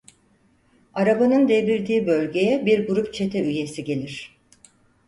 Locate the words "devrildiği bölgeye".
1.47-2.65